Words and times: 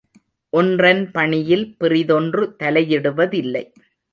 ஒன்றன் 0.53 1.11
பணியில் 1.11 1.65
பிறிதொன்று 1.79 2.43
தலையிடுவதில்லை. 2.63 3.63